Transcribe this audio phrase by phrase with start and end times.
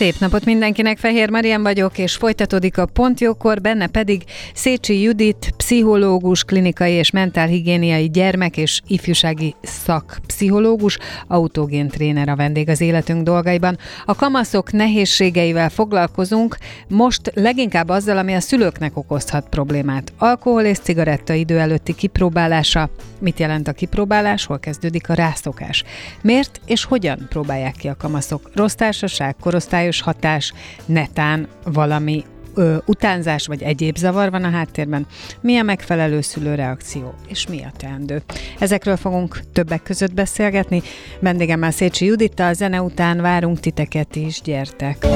[0.00, 6.44] Szép napot mindenkinek, Fehér Marian vagyok, és folytatódik a Pontjókor, benne pedig Szécsi Judit, pszichológus,
[6.44, 13.78] klinikai és mentálhigiéniai gyermek és ifjúsági szakpszichológus, autógén tréner a vendég az életünk dolgaiban.
[14.04, 16.56] A kamaszok nehézségeivel foglalkozunk,
[16.88, 20.12] most leginkább azzal, ami a szülőknek okozhat problémát.
[20.18, 22.90] Alkohol és cigaretta idő előtti kipróbálása.
[23.18, 24.46] Mit jelent a kipróbálás?
[24.46, 25.84] Hol kezdődik a rászokás?
[26.22, 28.50] Miért és hogyan próbálják ki a kamaszok?
[28.54, 30.52] Rossz társaság, korosztályos hatás,
[30.86, 32.24] netán valami
[32.54, 35.06] ö, utánzás vagy egyéb zavar van a háttérben,
[35.40, 38.22] mi a megfelelő szülőreakció, és mi a teendő.
[38.58, 40.82] Ezekről fogunk többek között beszélgetni.
[41.20, 45.06] Vendégemmel Szécsi Judita, a zene után várunk titeket is, gyertek!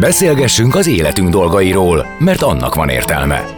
[0.00, 3.57] Beszélgessünk az életünk dolgairól, mert annak van értelme.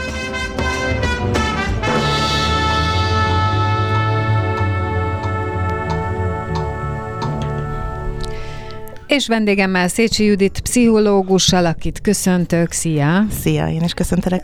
[9.11, 12.71] És vendégemmel Szécsi Judit, pszichológussal, akit köszöntök.
[12.71, 13.25] Szia!
[13.41, 14.43] Szia, én is köszöntelek.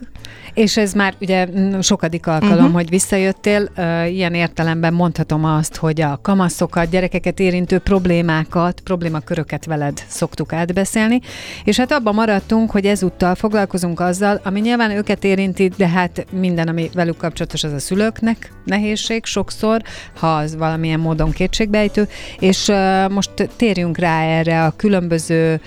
[0.53, 1.47] És ez már ugye
[1.81, 2.73] sokadik alkalom, uh-huh.
[2.73, 3.69] hogy visszajöttél.
[4.07, 11.19] Ilyen értelemben mondhatom azt, hogy a kamaszokat, gyerekeket érintő problémákat, problémaköröket veled szoktuk átbeszélni.
[11.63, 16.67] És hát abban maradtunk, hogy ezúttal foglalkozunk azzal, ami nyilván őket érinti, de hát minden,
[16.67, 19.81] ami velük kapcsolatos, az a szülőknek nehézség sokszor,
[20.19, 22.07] ha az valamilyen módon kétségbejtő.
[22.39, 22.71] És
[23.09, 25.61] most térjünk rá erre a különböző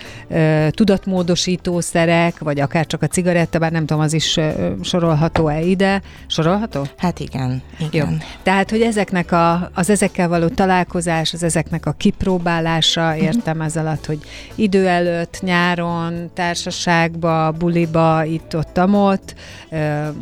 [0.71, 4.39] tudatmódosítószerek, vagy akár csak a cigaretta, bár nem tudom, az is
[4.83, 6.03] sorolható-e ide?
[6.27, 6.87] Sorolható?
[6.97, 7.63] Hát igen.
[7.79, 8.11] igen.
[8.11, 8.17] Jó.
[8.43, 13.23] Tehát, hogy ezeknek a, az ezekkel való találkozás, az ezeknek a kipróbálása, mhm.
[13.23, 14.19] értem ez alatt, hogy
[14.55, 19.35] idő előtt, nyáron, társaságba, buliba, itt-ott, amott,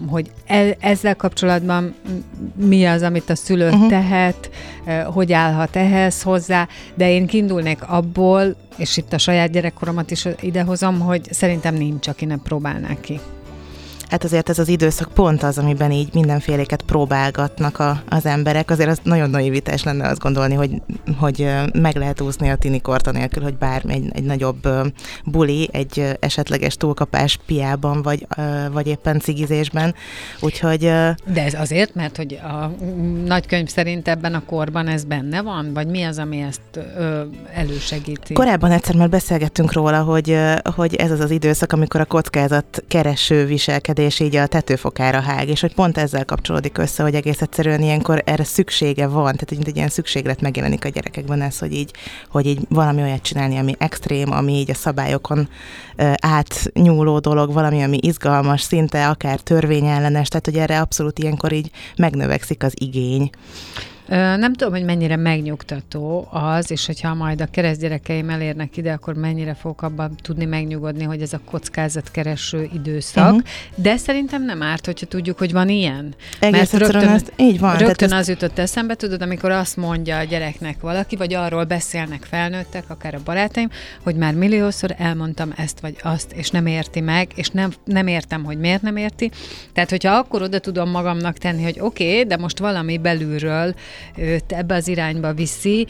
[0.09, 1.95] hogy e, ezzel kapcsolatban
[2.55, 3.89] mi az, amit a szülő uh-huh.
[3.89, 4.51] tehet,
[5.05, 11.01] hogy állhat ehhez hozzá, de én kiindulnék abból, és itt a saját gyerekkoromat is idehozom,
[11.01, 13.21] hogy szerintem nincs, aki nem próbálná ki.
[14.11, 18.71] Hát azért ez az időszak pont az, amiben így mindenféléket próbálgatnak a, az emberek.
[18.71, 20.83] Azért az nagyon naivitás lenne azt gondolni, hogy,
[21.19, 24.69] hogy meg lehet úszni a tini korta nélkül, hogy bármi egy, egy nagyobb
[25.25, 28.27] buli, egy esetleges túlkapás piában, vagy,
[28.73, 29.95] vagy éppen cigizésben.
[30.41, 30.81] Úgyhogy...
[30.81, 32.73] De ez azért, mert hogy a
[33.25, 35.73] nagykönyv szerint ebben a korban ez benne van?
[35.75, 37.23] Vagy mi az, ami ezt ö,
[37.55, 38.33] elősegíti?
[38.33, 40.39] Korábban egyszer már beszélgettünk róla, hogy,
[40.75, 45.49] hogy ez az az időszak, amikor a kockázat kereső viselkedés viselkedés így a tetőfokára hág,
[45.49, 49.69] és hogy pont ezzel kapcsolódik össze, hogy egész egyszerűen ilyenkor erre szüksége van, tehát egy,
[49.69, 51.91] egy ilyen szükséglet megjelenik a gyerekekben ez, hogy így,
[52.31, 55.49] hogy így valami olyat csinálni, ami extrém, ami így a szabályokon
[56.21, 62.63] átnyúló dolog, valami, ami izgalmas, szinte akár törvényellenes, tehát hogy erre abszolút ilyenkor így megnövekszik
[62.63, 63.31] az igény.
[64.17, 69.55] Nem tudom, hogy mennyire megnyugtató az, és hogyha majd a keresztgyerekeim elérnek ide, akkor mennyire
[69.55, 73.25] fogok abban tudni megnyugodni, hogy ez a kockázatkereső időszak.
[73.25, 73.43] Uh-huh.
[73.75, 76.15] De szerintem nem árt, hogyha tudjuk, hogy van ilyen.
[76.41, 77.77] Egész Mert rögtön, ezt, így van.
[77.77, 82.85] Rögtön az jutott eszembe, tudod, amikor azt mondja a gyereknek valaki, vagy arról beszélnek felnőttek,
[82.89, 83.69] akár a barátaim,
[84.03, 88.45] hogy már milliószor elmondtam ezt vagy azt, és nem érti meg, és nem, nem értem,
[88.45, 89.31] hogy miért nem érti.
[89.73, 93.75] Tehát, hogyha akkor oda tudom magamnak tenni, hogy oké, okay, de most valami belülről
[94.17, 95.87] őt ebbe az irányba viszi.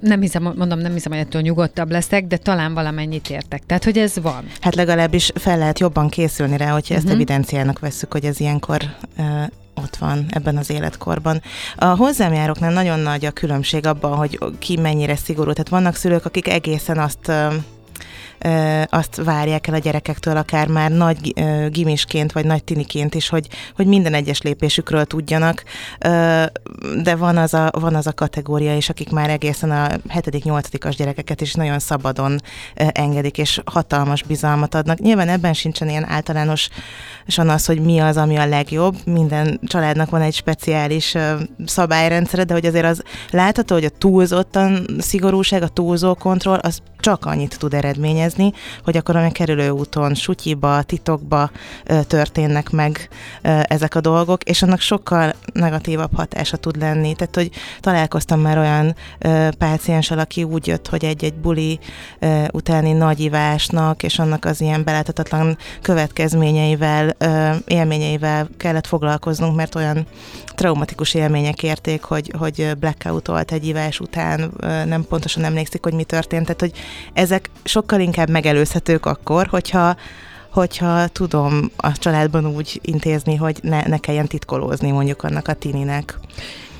[0.00, 3.62] Nem hiszem, mondom, nem hiszem, hogy ettől nyugodtabb leszek, de talán valamennyit értek.
[3.66, 4.44] Tehát, hogy ez van.
[4.60, 7.20] Hát legalábbis fel lehet jobban készülni rá, hogyha ezt uh-huh.
[7.20, 8.82] evidenciának veszük, hogy ez ilyenkor
[9.74, 11.42] ott van ebben az életkorban.
[11.76, 15.52] A hozzám járóknál nagyon nagy a különbség abban, hogy ki mennyire szigorú.
[15.52, 17.32] Tehát vannak szülők, akik egészen azt
[18.86, 21.34] azt várják el a gyerekektől, akár már nagy
[21.70, 23.46] gimisként, vagy nagy tiniként is, hogy,
[23.76, 25.64] hogy minden egyes lépésükről tudjanak,
[27.02, 31.40] de van az, a, van az a kategória is, akik már egészen a 7.-8-as gyerekeket
[31.40, 32.40] is nagyon szabadon
[32.74, 34.98] engedik, és hatalmas bizalmat adnak.
[34.98, 36.68] Nyilván ebben sincsen ilyen általános
[37.36, 38.96] az, hogy mi az, ami a legjobb.
[39.04, 41.16] Minden családnak van egy speciális
[41.66, 47.24] szabályrendszere, de hogy azért az látható, hogy a túlzottan szigorúság, a túlzó kontroll, az csak
[47.24, 48.27] annyit tud eredményezni,
[48.84, 51.50] hogy akkor a kerülő úton, sutyiba, titokba
[52.06, 53.08] történnek meg
[53.62, 57.14] ezek a dolgok, és annak sokkal negatívabb hatása tud lenni.
[57.14, 58.94] Tehát, hogy találkoztam már olyan
[59.58, 61.78] pácienssel, aki úgy jött, hogy egy-egy buli
[62.52, 67.16] utáni nagyivásnak, és annak az ilyen beláthatatlan következményeivel,
[67.66, 70.06] élményeivel kellett foglalkoznunk, mert olyan
[70.54, 74.50] traumatikus élmények érték, hogy, hogy blackout egy ivás után,
[74.86, 76.42] nem pontosan emlékszik, hogy mi történt.
[76.42, 76.72] Tehát, hogy
[77.12, 79.96] ezek sokkal inkább megelőzhetők akkor, hogyha
[80.48, 86.18] hogyha tudom a családban úgy intézni, hogy ne, ne kelljen titkolózni mondjuk annak a tininek.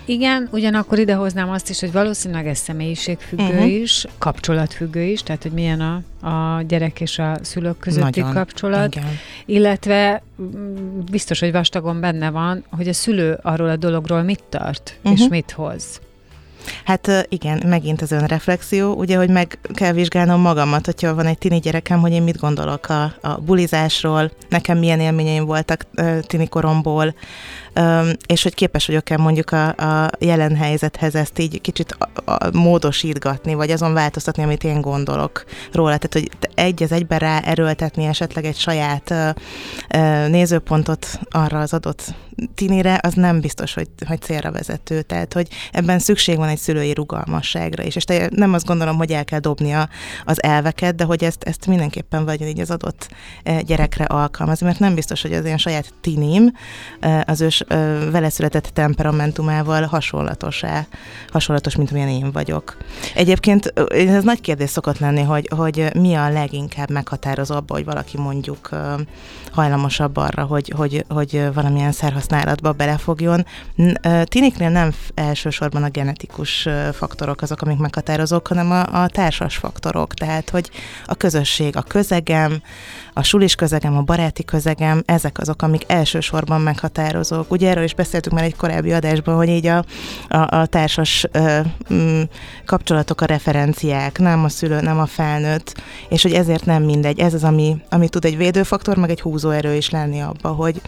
[0.05, 3.73] Igen, ugyanakkor idehoznám azt is, hogy valószínűleg ez személyiségfüggő uh-huh.
[3.73, 8.35] is, kapcsolatfüggő is, tehát hogy milyen a, a gyerek és a szülők közötti Nagyon.
[8.35, 9.09] kapcsolat, igen.
[9.47, 14.97] illetve mm, biztos, hogy vastagon benne van, hogy a szülő arról a dologról mit tart,
[14.99, 15.13] uh-huh.
[15.13, 15.31] és mhm.
[15.31, 16.01] mit hoz.
[16.85, 21.59] Hát igen, megint az önreflexió, ugye, hogy meg kell vizsgálnom magamat, hogyha van egy tini
[21.59, 25.87] gyerekem, hogy én mit gondolok a, a bulizásról, nekem milyen élményeim voltak
[26.27, 27.15] tini koromból,
[28.27, 33.55] és hogy képes vagyok-e mondjuk a, a jelen helyzethez ezt így kicsit a, a módosítgatni,
[33.55, 35.97] vagy azon változtatni, amit én gondolok róla.
[35.97, 39.15] Tehát, hogy egy az egyben rá erőltetni esetleg egy saját
[40.29, 42.15] nézőpontot arra az adott
[42.55, 45.03] tinire, az nem biztos, hogy, hogy célra vezető.
[45.03, 47.97] Tehát, hogy ebben szükség van egy szülői rugalmasságra is.
[47.97, 49.89] És te nem azt gondolom, hogy el kell dobni a,
[50.25, 53.09] az elveket, de hogy ezt, ezt mindenképpen vagy így az adott
[53.61, 56.53] gyerekre alkalmazni, mert nem biztos, hogy az én saját tinim,
[57.25, 57.49] az ő
[58.11, 60.87] vele született temperamentumával hasonlatos-e,
[61.33, 62.77] hasonlatos, mint amilyen én vagyok.
[63.15, 68.19] Egyébként ez nagy kérdés szokott lenni, hogy, hogy mi a leginkább meghatározó abban, hogy valaki
[68.19, 68.69] mondjuk
[69.53, 73.47] hajlamosabb arra, hogy, hogy, hogy valamilyen szerhasználatba belefogjon.
[74.25, 80.51] Tiniknél nem elsősorban a genetikus faktorok azok, amik meghatározók, hanem a, a társas faktorok, tehát
[80.51, 80.71] hogy
[81.07, 82.63] a közösség, a közegem,
[83.19, 87.51] a sulis közegem, a baráti közegem, ezek azok, amik elsősorban meghatározók.
[87.51, 89.85] Ugye erről is beszéltünk már egy korábbi adásban, hogy így a,
[90.29, 92.23] a, a társas ö, m, mm,
[92.65, 95.75] kapcsolatok a referenciák, nem a szülő, nem a felnőtt,
[96.09, 97.19] és hogy ezért nem mindegy.
[97.19, 100.81] Ez az, ami, ami tud egy védőfaktor, meg egy húzóerő is lenni abba, hogy,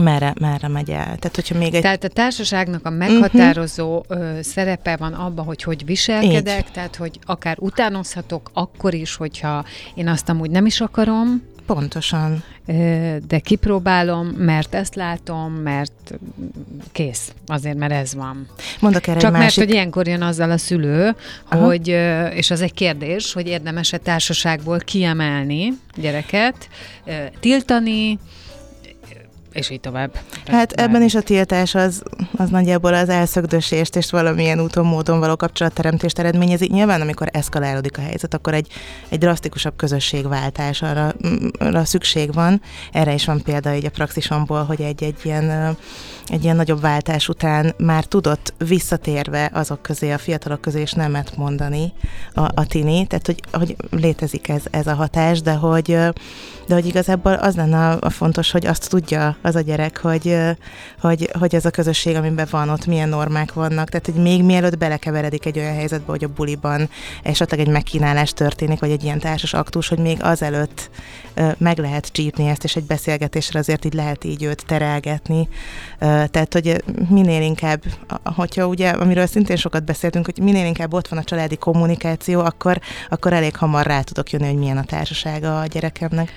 [0.00, 1.04] merre, merre megy el.
[1.04, 1.82] Tehát, hogyha még egy...
[1.82, 4.40] tehát a társaságnak a meghatározó uh-huh.
[4.40, 6.72] szerepe van abban, hogy hogy viselkedek, Így.
[6.72, 9.64] tehát hogy akár utánozhatok akkor is, hogyha
[9.94, 12.44] én azt amúgy nem is akarom, Pontosan.
[13.26, 16.18] De kipróbálom, mert ezt látom, mert
[16.92, 17.32] kész.
[17.46, 18.46] Azért, mert ez van.
[18.80, 19.56] Mondok erre Csak egy másik...
[19.56, 21.16] mert, hogy ilyenkor jön azzal a szülő,
[21.48, 21.64] Aha.
[21.64, 21.88] hogy,
[22.34, 26.68] és az egy kérdés, hogy érdemes-e társaságból kiemelni gyereket,
[27.40, 28.18] tiltani,
[29.52, 30.10] és így tovább.
[30.46, 32.02] Hát ebben is a tiltás az,
[32.36, 36.68] az nagyjából az elszögdösést és valamilyen úton, módon való kapcsolatteremtést eredményezi.
[36.72, 38.66] Nyilván, amikor eszkalálódik a helyzet, akkor egy,
[39.08, 41.14] egy drasztikusabb közösségváltás arra,
[41.58, 42.62] arra szükség van.
[42.92, 45.76] Erre is van példa így a praxisomból, hogy egy-egy ilyen,
[46.26, 51.36] egy ilyen nagyobb váltás után már tudott visszatérve azok közé, a fiatalok közé és nemet
[51.36, 51.92] mondani
[52.34, 55.96] a, a tini, tehát hogy, hogy létezik ez, ez a hatás, de hogy,
[56.66, 60.36] de hogy igazából az lenne a fontos, hogy azt tudja az a gyerek, hogy,
[61.00, 63.88] hogy, hogy ez a közösség, amiben van, ott milyen normák vannak.
[63.88, 66.88] Tehát, hogy még mielőtt belekeveredik egy olyan helyzetbe, hogy a buliban
[67.22, 70.90] esetleg egy megkínálás történik, vagy egy ilyen társas aktus, hogy még azelőtt
[71.58, 75.48] meg lehet csípni ezt, és egy beszélgetésre azért így lehet így őt terelgetni.
[75.98, 77.82] Tehát, hogy minél inkább,
[78.24, 82.80] hogyha ugye, amiről szintén sokat beszéltünk, hogy minél inkább ott van a családi kommunikáció, akkor,
[83.08, 86.32] akkor elég hamar rá tudok jönni, hogy milyen a társasága a gyerekemnek.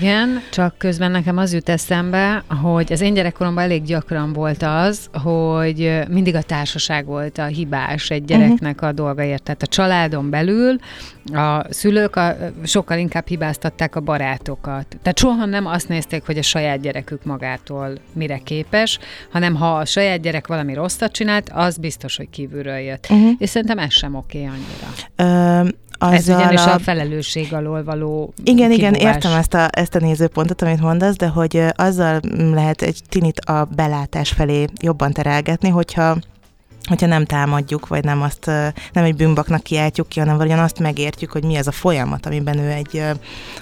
[0.00, 5.08] Igen, csak közben nekem az jut eszembe, hogy az én gyerekkoromban elég gyakran volt az,
[5.12, 8.88] hogy mindig a társaság volt a hibás egy gyereknek uh-huh.
[8.88, 9.42] a dolgaért.
[9.42, 10.76] Tehát a családon belül
[11.32, 14.86] a szülők a, sokkal inkább hibáztatták a barátokat.
[15.02, 18.98] Tehát soha nem azt nézték, hogy a saját gyerekük magától mire képes,
[19.30, 23.06] hanem ha a saját gyerek valami rosszat csinált, az biztos, hogy kívülről jött.
[23.10, 23.30] Uh-huh.
[23.38, 25.62] És szerintem ez sem oké annyira.
[25.62, 25.68] Uh,
[26.14, 26.74] ez ugyanis a...
[26.74, 28.76] a felelősség alól való Igen, kibúvás.
[28.76, 32.20] igen, értem ezt a, ezt a nézőpontot, amit mondasz, de hogy azzal
[32.52, 36.16] lehet egy tinit a belátás felé jobban terelgetni, hogyha
[36.88, 38.46] hogyha nem támadjuk, vagy nem azt,
[38.92, 42.58] nem egy bűnbaknak kiáltjuk ki, hanem valójában azt megértjük, hogy mi az a folyamat, amiben
[42.58, 43.02] ő egy,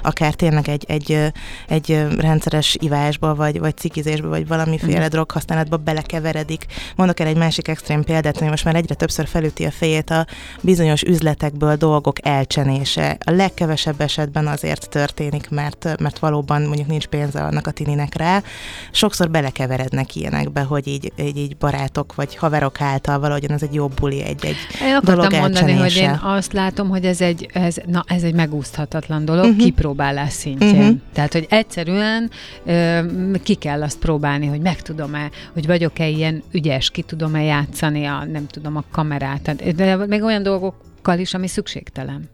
[0.03, 1.33] akár tényleg egy, egy,
[1.69, 5.09] egy rendszeres ivásba, vagy, vagy cikizésbe, vagy valamiféle mm.
[5.09, 6.67] droghasználatba belekeveredik.
[6.97, 10.27] Mondok el egy másik extrém példát, hogy most már egyre többször felüti a fejét a
[10.61, 13.17] bizonyos üzletekből dolgok elcsenése.
[13.25, 18.43] A legkevesebb esetben azért történik, mert, mert valóban mondjuk nincs pénze annak a tininek rá.
[18.91, 23.95] Sokszor belekeverednek ilyenekbe, hogy így, így, így barátok vagy haverok által valahogyan ez egy jobb
[23.95, 28.05] buli, egy, egy Én akartam mondani, hogy én azt látom, hogy ez egy, ez, na,
[28.07, 29.59] ez egy megúszhatatlan dolog, uh-huh.
[29.59, 30.75] kipróbálás szintjén.
[30.75, 30.99] Uh-huh.
[31.13, 32.31] Tehát, hogy egyszerűen
[32.65, 33.01] ö,
[33.43, 38.25] ki kell azt próbálni, hogy meg tudom-e, hogy vagyok-e ilyen ügyes, ki tudom-e játszani a,
[38.25, 39.75] nem tudom, a kamerát.
[39.75, 42.29] De még olyan dolgokkal is, ami szükségtelen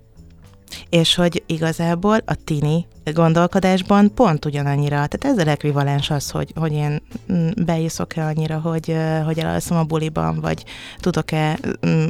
[0.88, 7.02] és hogy igazából a tini gondolkodásban pont ugyanannyira, tehát ezzel ekvivalens az, hogy, hogy én
[7.32, 10.64] mm, beiszok-e annyira, hogy, hogy elalszom a buliban, vagy
[11.00, 12.08] tudok-e, mm,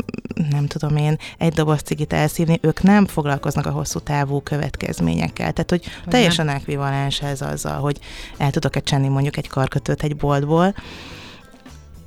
[0.50, 5.52] nem tudom én, egy doboz cigit elszívni, ők nem foglalkoznak a hosszú távú következményekkel.
[5.52, 7.98] Tehát, hogy teljesen ekvivalens ez azzal, hogy
[8.36, 10.74] el tudok-e csenni mondjuk egy karkötőt egy boltból,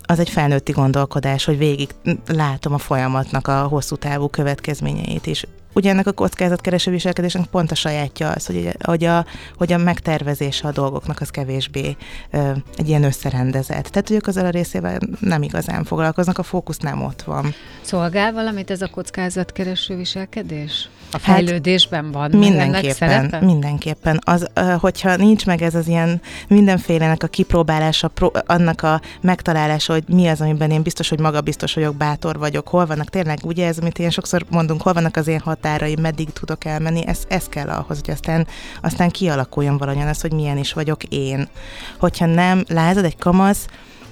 [0.03, 1.89] az egy felnőtti gondolkodás, hogy végig
[2.27, 7.76] látom a folyamatnak a hosszú távú következményeit is ugye ennek a kockázatkereső viselkedésnek pont a
[7.76, 9.26] sajátja az, hogy, hogy, a,
[9.58, 11.96] hogy a megtervezése a dolgoknak az kevésbé
[12.32, 13.86] ö, egy ilyen összerendezett.
[13.86, 17.54] Tehát, hogy ők azzal a részével nem igazán foglalkoznak, a fókusz nem ott van.
[17.82, 20.90] Szolgál valamit ez a kockázatkereső viselkedés?
[21.12, 24.20] A hát fejlődésben hát van mindenképpen, mindenképpen.
[24.24, 24.48] Az,
[24.80, 28.12] hogyha nincs meg ez az ilyen mindenfélenek a kipróbálása,
[28.46, 32.68] annak a megtalálása, hogy mi az, amiben én biztos, hogy maga biztos vagyok, bátor vagyok,
[32.68, 36.30] hol vannak tényleg, ugye ez, amit én sokszor mondunk, hol vannak az én határaim, meddig
[36.30, 38.48] tudok elmenni, ez, ez kell ahhoz, hogy aztán,
[38.82, 41.48] aztán kialakuljon valahogyan az, hogy milyen is vagyok én.
[42.00, 43.68] Hogyha nem lázad egy kamasz,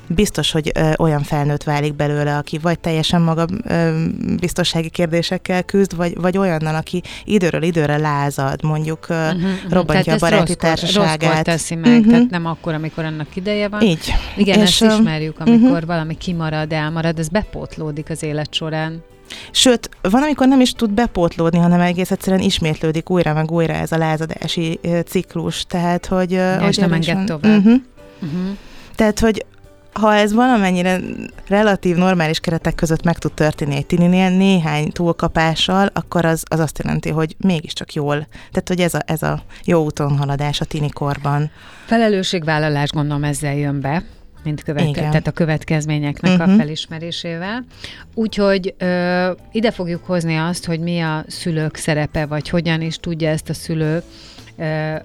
[0.09, 4.05] biztos, hogy ö, olyan felnőtt válik belőle, aki vagy teljesen maga ö,
[4.39, 10.21] biztonsági kérdésekkel küzd, vagy, vagy olyannal, aki időről időre lázad, mondjuk ö, uh-huh, robbantja tehát
[10.21, 11.21] a baráti rosszkor, társaságát.
[11.21, 12.11] Rosszkor teszi meg, uh-huh.
[12.11, 13.81] tehát nem akkor, amikor annak ideje van.
[13.81, 14.13] Így.
[14.37, 15.85] Igen, és, ezt ismerjük, amikor uh-huh.
[15.85, 19.03] valami kimarad, elmarad, ez bepótlódik az élet során.
[19.51, 23.91] Sőt, van, amikor nem is tud bepótlódni, hanem egész egyszerűen ismétlődik újra meg újra ez
[23.91, 25.65] a lázadási ciklus.
[25.65, 26.31] Tehát, hogy...
[26.31, 27.57] Ja, hogy nem enged tovább.
[27.57, 27.81] Uh-huh.
[28.21, 28.57] Uh-huh.
[28.95, 29.45] Tehát, hogy
[29.93, 30.99] ha ez valamennyire
[31.47, 36.79] relatív, normális keretek között meg tud történni egy tininél néhány túlkapással, akkor az, az azt
[36.83, 38.27] jelenti, hogy mégiscsak jól.
[38.51, 41.51] Tehát, hogy ez a, ez a jó úton haladás a tinikorban.
[41.85, 44.03] Felelősségvállalás gondolom ezzel jön be
[44.47, 46.47] mint követ, tehát a következményeknek uh-huh.
[46.47, 46.59] a mhm.
[46.59, 47.65] felismerésével.
[48.13, 53.29] Úgyhogy ö, ide fogjuk hozni azt, hogy mi a szülők szerepe, vagy hogyan is tudja
[53.29, 54.03] ezt a szülő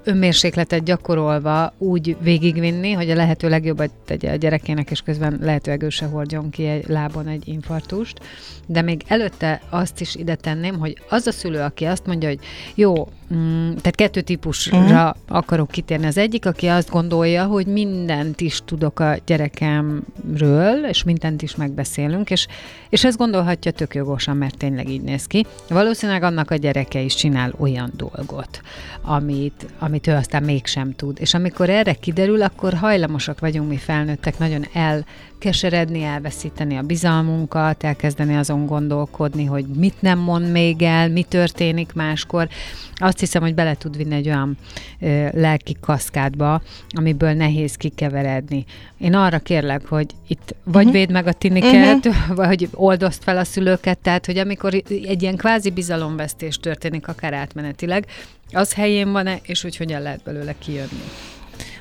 [0.05, 5.89] önmérsékletet gyakorolva úgy végigvinni, hogy a lehető legjobbat tegye a gyerekének, és közben lehetőleg ő
[5.89, 8.21] se hordjon ki egy lábon egy infartust.
[8.67, 12.39] De még előtte azt is ide tenném, hogy az a szülő, aki azt mondja, hogy
[12.75, 15.11] jó, mm, tehát kettő típusra uh-huh.
[15.29, 16.07] akarok kitérni.
[16.07, 22.31] Az egyik, aki azt gondolja, hogy mindent is tudok a gyerekemről, és mindent is megbeszélünk,
[22.31, 22.47] és,
[22.89, 25.47] és ezt gondolhatja tök jogosan, mert tényleg így néz ki.
[25.69, 28.61] Valószínűleg annak a gyereke is csinál olyan dolgot,
[29.03, 31.17] ami amit, amit ő aztán mégsem tud.
[31.21, 38.37] És amikor erre kiderül, akkor hajlamosak vagyunk mi felnőttek nagyon elkeseredni, elveszíteni a bizalmunkat, elkezdeni
[38.37, 42.49] azon gondolkodni, hogy mit nem mond még el, mi történik máskor.
[42.95, 44.57] Azt hiszem, hogy bele tud vinni egy olyan
[45.01, 48.65] ö, lelki kaszkádba, amiből nehéz kikeveredni.
[48.99, 50.93] Én arra kérlek, hogy itt vagy uh-huh.
[50.93, 52.37] védd meg a tiniket, uh-huh.
[52.47, 58.07] vagy oldozd fel a szülőket, tehát, hogy amikor egy ilyen kvázi bizalomvesztés történik, akár átmenetileg,
[58.53, 61.03] az helyén van-e, és hogy hogyan lehet belőle kijönni.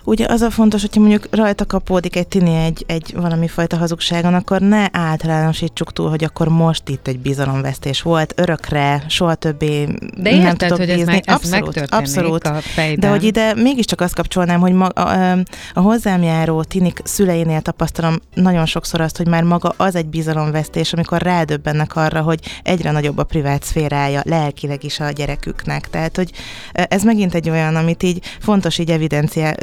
[0.04, 4.34] Ugye az a fontos, hogyha mondjuk rajta kapódik egy tini egy, egy valami fajta hazugságon,
[4.34, 10.38] akkor ne általánosítsuk túl, hogy akkor most itt egy bizalomvesztés volt, örökre, soha többé De
[10.38, 11.02] nem tudok hogy bízni.
[11.02, 12.48] Ez, meg, ez abszolút, abszolút.
[12.48, 13.00] A fejben.
[13.00, 15.38] De hogy ide mégiscsak azt kapcsolnám, hogy ma, a,
[15.74, 20.94] a hozzám járó tinik szüleinél tapasztalom nagyon sokszor azt, hogy már maga az egy bizalomvesztés,
[20.94, 25.90] amikor rádöbbennek arra, hogy egyre nagyobb a privát szférája, lelkileg is a gyereküknek.
[25.90, 26.32] Tehát, hogy
[26.72, 29.54] ez megint egy olyan, amit így fontos így evidencia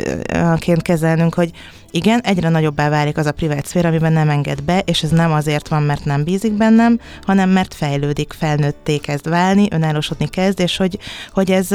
[0.57, 1.51] ként kezelnünk, hogy
[1.91, 5.33] igen, egyre nagyobbá válik az a privát szféra, amiben nem enged be, és ez nem
[5.33, 10.77] azért van, mert nem bízik bennem, hanem mert fejlődik, felnőtté kezd válni, önállósodni kezd, és
[10.77, 10.99] hogy,
[11.33, 11.69] hogy ez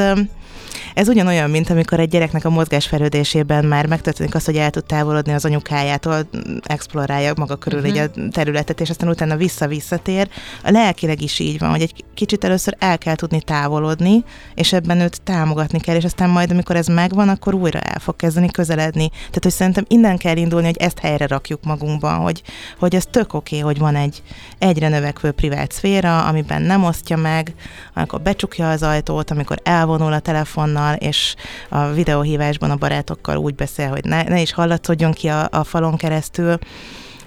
[0.93, 5.33] ez ugyanolyan, mint amikor egy gyereknek a mozgásfejlődésében már megtörténik az, hogy el tud távolodni
[5.33, 6.27] az anyukájától,
[6.63, 8.00] explorálja maga körül uh-huh.
[8.00, 10.29] egy a területet, és aztán utána vissza-visszatér.
[10.63, 14.24] A lelkileg is így van, hogy egy kicsit először el kell tudni távolodni,
[14.55, 18.15] és ebben őt támogatni kell, és aztán majd, amikor ez megvan, akkor újra el fog
[18.15, 19.10] kezdeni közeledni.
[19.10, 22.41] Tehát, hogy szerintem innen kell indulni, hogy ezt helyre rakjuk magunkban, hogy,
[22.79, 24.22] hogy ez tök oké, okay, hogy van egy
[24.60, 27.53] egyre növekvő privát szféra, amiben nem osztja meg,
[27.93, 31.35] amikor becsukja az ajtót, amikor elvonul a telefonnal, és
[31.69, 35.97] a videóhívásban a barátokkal úgy beszél, hogy ne, ne is hallatszódjon ki a, a falon
[35.97, 36.57] keresztül.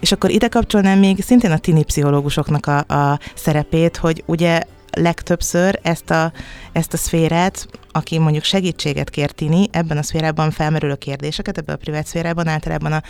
[0.00, 5.78] És akkor ide kapcsolnám még szintén a tini pszichológusoknak a, a szerepét, hogy ugye legtöbbször
[5.82, 6.32] ezt a,
[6.72, 11.78] ezt a szférát, aki mondjuk segítséget kér tini, ebben a szférában felmerülő kérdéseket, ebben a
[11.78, 13.02] privát szférában általában a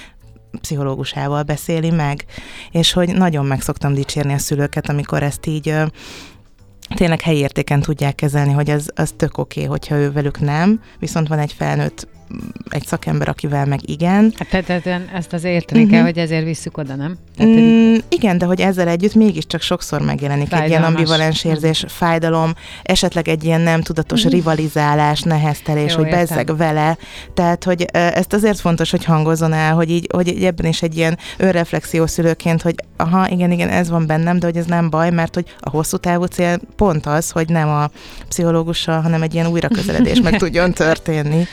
[0.60, 2.24] pszichológusával beszéli meg,
[2.70, 5.74] és hogy nagyon meg szoktam dicsérni a szülőket, amikor ezt így
[6.94, 10.80] tényleg helyi értéken tudják kezelni, hogy az, az tök oké, okay, hogyha ő velük nem,
[10.98, 12.06] viszont van egy felnőtt
[12.68, 14.32] egy szakember, akivel meg igen.
[14.36, 15.96] Hát tehát ezt az érteni uh-huh.
[15.96, 17.16] kell, hogy ezért visszük oda, nem?
[17.36, 20.74] Tehát, mm, igen, de hogy ezzel együtt mégiscsak sokszor megjelenik Fájdalmas.
[20.74, 21.98] egy ilyen ambivalens érzés, uh-huh.
[21.98, 24.34] fájdalom, esetleg egy ilyen nem tudatos uh-huh.
[24.34, 26.20] rivalizálás, neheztelés, Jó, hogy értem.
[26.20, 26.98] bezzeg vele.
[27.34, 31.18] Tehát, hogy ezt azért fontos, hogy hangozzon el, hogy így, hogy ebben is egy ilyen
[31.36, 35.34] önreflexió szülőként, hogy aha, igen, igen, ez van bennem, de hogy ez nem baj, mert
[35.34, 37.90] hogy a hosszú távú cél pont az, hogy nem a
[38.28, 41.46] pszichológussal, hanem egy ilyen újraközeledés meg tudjon történni.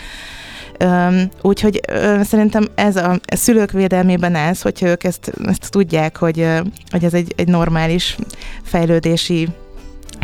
[1.41, 1.81] Úgyhogy
[2.23, 6.47] szerintem ez a szülők védelmében ez, hogyha ők ezt, ezt tudják, hogy,
[6.89, 8.17] hogy ez egy, egy normális
[8.63, 9.47] fejlődési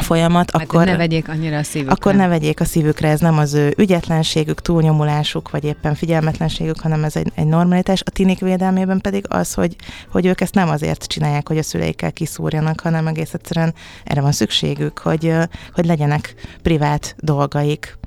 [0.02, 1.94] folyamat, hát akkor ne vegyék annyira a szívükre.
[1.94, 7.04] Akkor ne vegyék a szívükre, ez nem az ő ügyetlenségük, túlnyomulásuk, vagy éppen figyelmetlenségük, hanem
[7.04, 8.02] ez egy, egy normalitás.
[8.06, 9.76] A tinik védelmében pedig az, hogy,
[10.12, 13.74] hogy ők ezt nem azért csinálják, hogy a szüleikkel kiszúrjanak, hanem egész egyszerűen
[14.04, 15.34] erre van szükségük, hogy,
[15.74, 17.99] hogy legyenek privát dolgaik,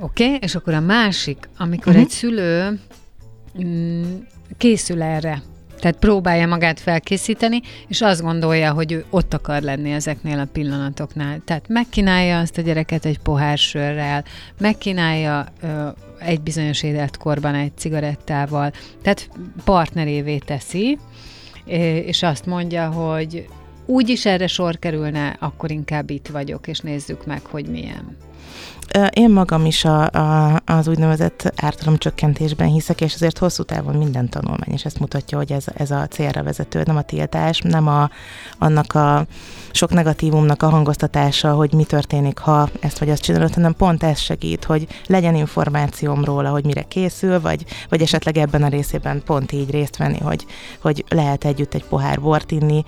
[0.00, 2.02] Oké, okay, és akkor a másik, amikor uh-huh.
[2.02, 2.80] egy szülő
[3.64, 4.14] mm,
[4.56, 5.42] készül erre,
[5.80, 11.40] tehát próbálja magát felkészíteni, és azt gondolja, hogy ő ott akar lenni ezeknél a pillanatoknál.
[11.44, 14.24] Tehát megkínálja azt a gyereket egy pohár sörrel,
[14.58, 15.88] megkínálja ö,
[16.18, 19.30] egy bizonyos életkorban egy cigarettával, tehát
[19.64, 20.98] partnerévé teszi,
[22.04, 23.48] és azt mondja, hogy
[23.86, 28.16] úgyis erre sor kerülne, akkor inkább itt vagyok, és nézzük meg, hogy milyen.
[29.10, 34.72] Én magam is a, a, az úgynevezett ártalomcsökkentésben hiszek, és azért hosszú távon minden tanulmány,
[34.72, 38.10] és ezt mutatja, hogy ez, ez a célra vezető, nem a tiltás, nem a,
[38.58, 39.26] annak a
[39.70, 44.18] sok negatívumnak a hangoztatása, hogy mi történik, ha ezt vagy azt csinálod, hanem pont ez
[44.18, 49.52] segít, hogy legyen információm róla, hogy mire készül, vagy, vagy esetleg ebben a részében pont
[49.52, 50.46] így részt venni, hogy,
[50.80, 52.84] hogy lehet együtt egy pohár bort inni,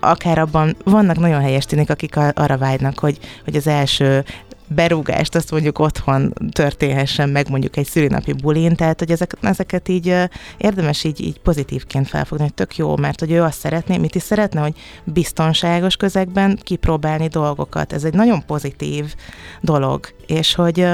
[0.00, 4.24] akár abban vannak nagyon helyes tűnik, akik arra vágynak, hogy, hogy az első
[4.74, 10.14] berúgást azt mondjuk otthon történhessen meg mondjuk egy szülinapi bulin, tehát hogy ezek, ezeket így
[10.56, 14.22] érdemes így, így pozitívként felfogni, hogy tök jó, mert hogy ő azt szeretné, mit is
[14.22, 17.92] szeretne, hogy biztonságos közegben kipróbálni dolgokat.
[17.92, 19.14] Ez egy nagyon pozitív
[19.60, 20.86] dolog, és hogy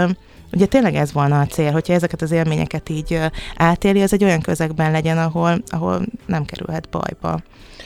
[0.53, 3.21] Ugye tényleg ez volna a cél, hogyha ezeket az élményeket így
[3.57, 7.41] átéli, az egy olyan közegben legyen, ahol, ahol nem kerülhet bajba.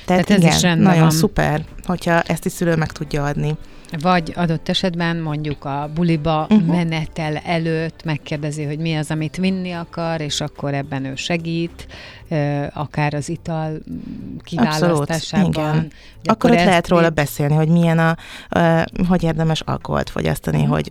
[0.05, 1.11] Tehát, Tehát ez igen, is nagyon van.
[1.11, 3.57] szuper, hogyha ezt is szülő meg tudja adni.
[4.00, 6.66] Vagy adott esetben mondjuk a buliba uh-huh.
[6.66, 11.87] menetel előtt megkérdezi, hogy mi az, amit vinni akar, és akkor ebben ő segít,
[12.73, 13.79] akár az ital
[14.42, 15.47] kiválasztásában.
[15.47, 15.92] Abszolút, igen.
[16.25, 18.16] Akkor ott lehet róla beszélni, hogy milyen a,
[19.09, 20.75] hogy érdemes alkoholt fogyasztani, uh-huh.
[20.75, 20.90] hogy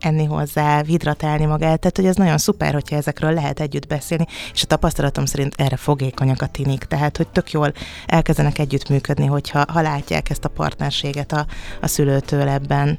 [0.00, 4.62] enni hozzá, hidratálni magát, tehát hogy ez nagyon szuper, hogyha ezekről lehet együtt beszélni, és
[4.62, 7.72] a tapasztalatom szerint erre fogékonyak a tinik, tehát hogy tök jól
[8.06, 11.46] elkezdenek együttműködni, hogyha ha látják ezt a partnerséget a,
[11.80, 12.98] a szülőtől ebben.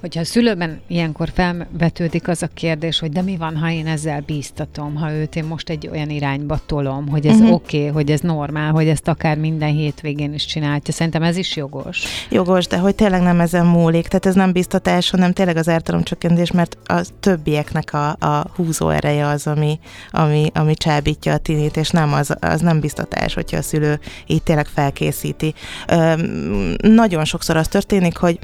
[0.00, 4.20] Hogyha a szülőben ilyenkor felvetődik az a kérdés, hogy de mi van, ha én ezzel
[4.20, 7.52] bíztatom, ha őt én most egy olyan irányba tolom, hogy ez uh-huh.
[7.52, 10.80] oké, okay, hogy ez normál, hogy ezt akár minden hétvégén is csinálja.
[10.84, 12.02] Szerintem ez is jogos.
[12.30, 14.08] Jogos, de hogy tényleg nem ezen múlik.
[14.08, 19.26] Tehát ez nem biztatás, hanem tényleg az ártalomcsökkentés, mert a többieknek a, a húzó ereje
[19.26, 19.78] az, ami,
[20.10, 24.42] ami, ami csábítja a tinét, és nem az, az nem biztatás, hogyha a szülő így
[24.42, 25.54] tényleg felkészíti.
[25.92, 28.38] Üm, nagyon sokszor az történik, hogy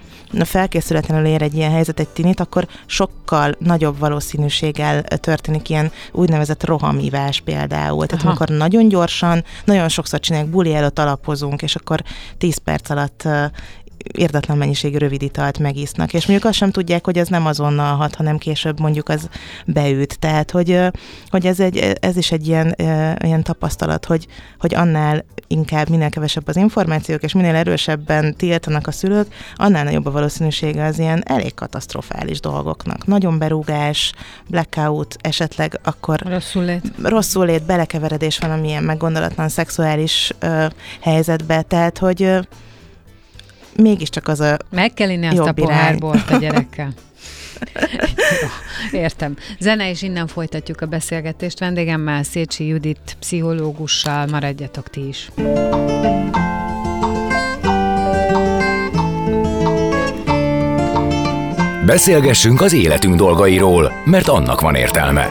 [0.45, 7.41] felkészületlenül ér egy ilyen helyzet egy tinit, akkor sokkal nagyobb valószínűséggel történik ilyen úgynevezett rohamívás
[7.41, 8.07] például.
[8.07, 8.29] Tehát Aha.
[8.29, 12.03] amikor nagyon gyorsan, nagyon sokszor csinálják, buli előtt alapozunk, és akkor
[12.39, 13.29] 10 perc alatt
[14.13, 18.15] értetlen mennyiségű rövid italt megisznak, és mondjuk azt sem tudják, hogy ez nem azonnal hat,
[18.15, 19.29] hanem később mondjuk az
[19.67, 20.19] beüt.
[20.19, 20.81] Tehát, hogy,
[21.29, 22.75] hogy ez, egy, ez is egy ilyen,
[23.25, 24.27] ilyen tapasztalat, hogy,
[24.59, 30.07] hogy annál inkább minél kevesebb az információk, és minél erősebben tiltanak a szülők, annál nagyobb
[30.07, 33.07] a valószínűsége az ilyen elég katasztrofális dolgoknak.
[33.07, 34.13] Nagyon berúgás,
[34.49, 40.67] blackout, esetleg akkor rosszul lét, rosszul lét belekeveredés van amilyen meggondolatlan szexuális ö,
[41.01, 42.39] helyzetbe, tehát hogy
[43.77, 46.93] mégiscsak az a Meg kell inni azt a pohárból a gyerekkel.
[48.93, 49.37] Értem.
[49.59, 51.59] Zene, és innen folytatjuk a beszélgetést.
[51.59, 54.27] Vendégemmel Szécsi Judit, pszichológussal.
[54.27, 55.29] Maradjatok ti is.
[61.87, 65.31] Beszélgessünk az életünk dolgairól, mert annak van értelme.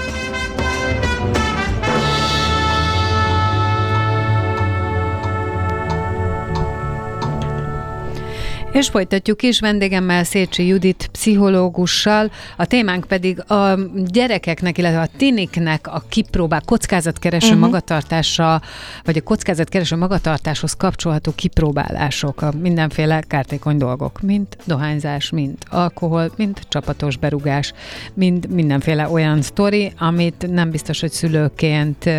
[8.71, 15.87] És folytatjuk is vendégemmel Szécsi Judit pszichológussal, a témánk pedig a gyerekeknek, illetve a tiniknek
[15.87, 17.61] a kipróbál kockázatkereső uh-huh.
[17.61, 18.61] magatartása,
[19.03, 26.61] vagy a kockázatkereső magatartáshoz kapcsolható kipróbálások, a mindenféle kártékony dolgok, mint dohányzás, mint alkohol, mint
[26.69, 27.73] csapatos berugás,
[28.13, 32.09] mint mindenféle olyan sztori, amit nem biztos, hogy szülőként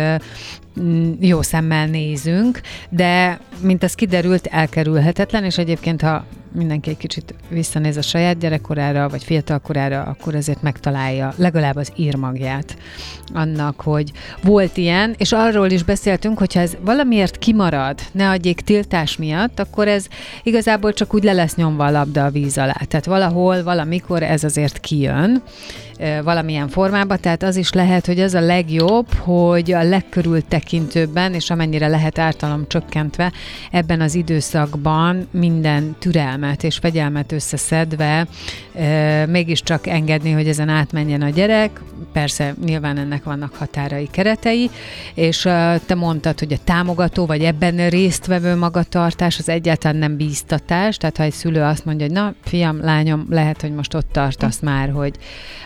[1.19, 7.97] jó szemmel nézünk, de mint az kiderült, elkerülhetetlen, és egyébként, ha mindenki egy kicsit visszanéz
[7.97, 12.77] a saját gyerekkorára, vagy fiatalkorára, akkor azért megtalálja legalább az írmagját
[13.33, 14.11] annak, hogy
[14.43, 19.87] volt ilyen, és arról is beszéltünk, hogyha ez valamiért kimarad, ne adjék tiltás miatt, akkor
[19.87, 20.07] ez
[20.43, 22.81] igazából csak úgy le lesz nyomva a labda a víz alá.
[22.87, 25.43] Tehát valahol, valamikor ez azért kijön,
[26.23, 31.87] valamilyen formában, tehát az is lehet, hogy az a legjobb, hogy a legkörültekintőbben, és amennyire
[31.87, 33.31] lehet ártalom csökkentve,
[33.71, 38.27] ebben az időszakban minden türelmet és fegyelmet összeszedve
[39.27, 41.81] mégiscsak engedni, hogy ezen átmenjen a gyerek,
[42.13, 44.69] persze nyilván ennek vannak határai, keretei,
[45.13, 45.41] és
[45.85, 51.23] te mondtad, hogy a támogató, vagy ebben résztvevő magatartás az egyáltalán nem bíztatás, tehát ha
[51.23, 55.15] egy szülő azt mondja, hogy na, fiam, lányom, lehet, hogy most ott tartasz már, hogy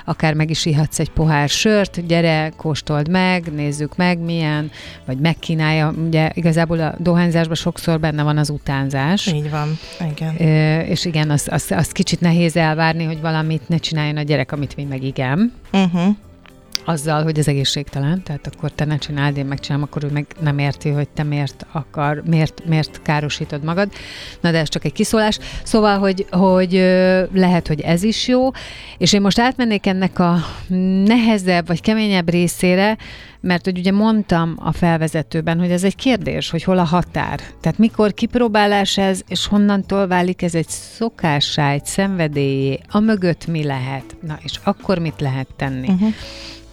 [0.05, 4.71] akár meg is ihatsz egy pohár sört, gyere, kóstold meg, nézzük meg milyen,
[5.05, 5.93] vagy megkínálja.
[6.05, 9.27] Ugye igazából a dohányzásban sokszor benne van az utánzás.
[9.27, 9.77] Így van,
[10.11, 10.35] igen.
[10.35, 14.51] E, és igen, azt az, az kicsit nehéz elvárni, hogy valamit ne csináljon a gyerek,
[14.51, 15.53] amit mi meg igen.
[15.71, 16.15] Uh-huh
[16.87, 20.57] azzal, hogy ez egészségtelen, tehát akkor te ne csináld, én megcsinálom, akkor ő meg nem
[20.57, 23.91] érti, hogy te miért akar, miért, miért károsítod magad.
[24.41, 25.39] Na de ez csak egy kiszólás.
[25.63, 26.71] Szóval, hogy, hogy
[27.33, 28.49] lehet, hogy ez is jó,
[28.97, 30.37] és én most átmennék ennek a
[31.05, 32.97] nehezebb vagy keményebb részére,
[33.41, 37.39] mert hogy ugye mondtam a felvezetőben, hogy ez egy kérdés, hogy hol a határ.
[37.61, 43.63] Tehát mikor kipróbálás ez, és honnantól válik ez egy szokássá, egy szenvedélyé, a mögött mi
[43.63, 45.87] lehet, na és akkor mit lehet tenni.
[45.87, 46.13] Uh-huh.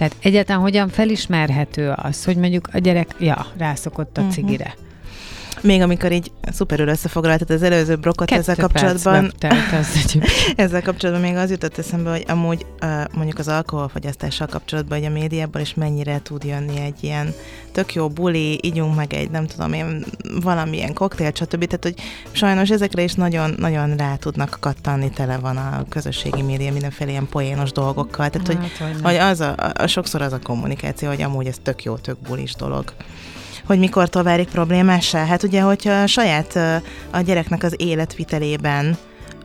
[0.09, 4.35] Tehát egyáltalán hogyan felismerhető az, hogy mondjuk a gyerek, ja, rászokott a uh-huh.
[4.35, 4.75] cigire.
[5.65, 9.33] Még amikor így szuperül összefoglaltad az előző blokkot Kettő ezzel kapcsolatban,
[9.73, 10.19] az
[10.57, 12.67] ezzel kapcsolatban még az jutott eszembe, hogy amúgy
[13.13, 17.35] mondjuk az alkoholfogyasztással kapcsolatban, hogy a médiában is mennyire tud jönni egy ilyen
[17.73, 20.05] tök jó buli, ígyunk meg egy, nem tudom én,
[20.43, 21.65] valamilyen koktél, stb.
[21.65, 21.95] Tehát, hogy
[22.33, 27.29] sajnos ezekre is nagyon, nagyon rá tudnak kattanni, tele van a közösségi média mindenféle ilyen
[27.29, 28.31] poénos dolgokkal.
[28.31, 31.83] Tehát, hát, hogy, hogy az a, a, sokszor az a kommunikáció, hogy amúgy ez tök
[31.83, 32.93] jó, tök bulis dolog
[33.65, 35.25] hogy mikor válik problémássá?
[35.25, 36.57] Hát ugye, hogyha a saját
[37.11, 38.97] a gyereknek az életvitelében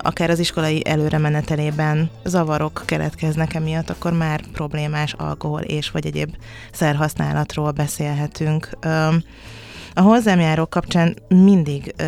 [0.02, 6.36] akár az iskolai előremenetelében zavarok keletkeznek emiatt, akkor már problémás alkohol és vagy egyéb
[6.72, 8.70] szerhasználatról beszélhetünk.
[9.94, 12.04] A hozzám járók kapcsán mindig ö,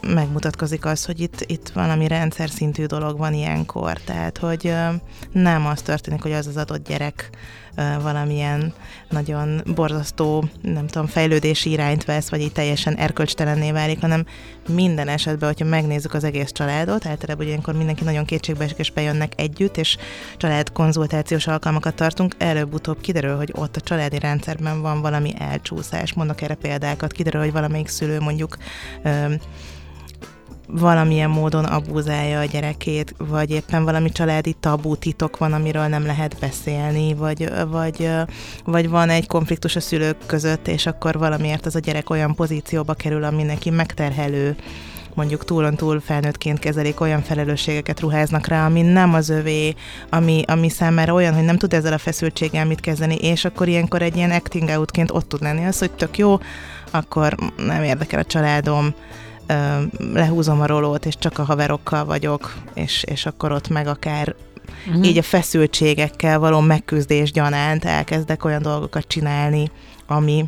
[0.00, 4.86] megmutatkozik az, hogy itt, itt valami rendszer szintű dolog van ilyenkor, tehát hogy ö,
[5.32, 7.30] nem az történik, hogy az az adott gyerek
[8.02, 8.72] valamilyen
[9.08, 14.26] nagyon borzasztó, nem tudom, fejlődési irányt vesz, vagy így teljesen erkölcstelenné válik, hanem
[14.68, 19.76] minden esetben, hogyha megnézzük az egész családot, általában ilyenkor mindenki nagyon kétségbe és bejönnek együtt,
[19.76, 19.96] és
[20.36, 26.12] család konzultációs alkalmakat tartunk, előbb-utóbb kiderül, hogy ott a családi rendszerben van valami elcsúszás.
[26.12, 28.56] Mondok erre példákat, kiderül, hogy valamelyik szülő mondjuk
[30.72, 36.36] valamilyen módon abúzálja a gyerekét, vagy éppen valami családi tabú titok van, amiről nem lehet
[36.40, 38.10] beszélni, vagy, vagy,
[38.64, 42.94] vagy van egy konfliktus a szülők között, és akkor valamiért az a gyerek olyan pozícióba
[42.94, 44.56] kerül, ami neki megterhelő,
[45.14, 49.74] mondjuk túlon túl felnőttként kezelik, olyan felelősségeket ruháznak rá, ami nem az övé,
[50.10, 54.02] ami, ami számára olyan, hogy nem tud ezzel a feszültséggel mit kezdeni, és akkor ilyenkor
[54.02, 56.38] egy ilyen acting outként ott tud lenni az, hogy tök jó,
[56.90, 58.94] akkor nem érdekel a családom,
[60.12, 64.34] lehúzom a rolót, és csak a haverokkal vagyok, és, és akkor ott meg akár
[64.86, 65.06] uh-huh.
[65.06, 69.70] így a feszültségekkel való megküzdés gyanánt elkezdek olyan dolgokat csinálni,
[70.06, 70.44] ami,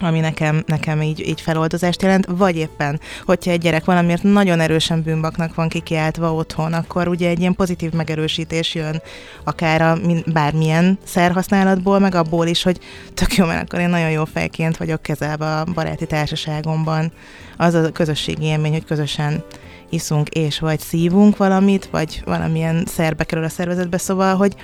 [0.00, 5.02] ami nekem, nekem így, így feloldozást jelent, vagy éppen, hogyha egy gyerek valamiért nagyon erősen
[5.02, 9.02] bűnbaknak van kikiáltva otthon, akkor ugye egy ilyen pozitív megerősítés jön,
[9.44, 12.78] akár a bármilyen szerhasználatból, meg abból is, hogy
[13.14, 17.12] tök jó, mert akkor én nagyon jó fejként vagyok kezelve a baráti társaságomban.
[17.56, 19.44] Az a közösségi élmény, hogy közösen
[19.90, 24.54] iszunk és vagy szívunk valamit, vagy valamilyen szerbe kerül a szervezetbe, szóval, hogy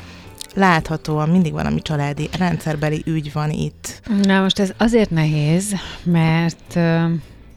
[0.54, 4.02] láthatóan mindig valami családi rendszerbeli ügy van itt.
[4.22, 6.78] Na most ez azért nehéz, mert